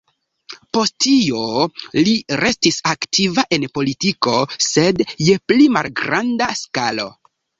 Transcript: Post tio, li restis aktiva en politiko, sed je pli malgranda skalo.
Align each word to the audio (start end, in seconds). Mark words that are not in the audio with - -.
Post 0.75 0.95
tio, 1.05 1.41
li 2.07 2.15
restis 2.39 2.79
aktiva 2.93 3.45
en 3.57 3.67
politiko, 3.77 4.35
sed 4.71 5.05
je 5.27 5.37
pli 5.51 5.71
malgranda 5.77 6.49
skalo. 6.65 7.09